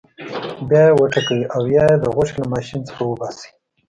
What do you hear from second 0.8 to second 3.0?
یې وټکوئ او یا یې د غوښې له ماشین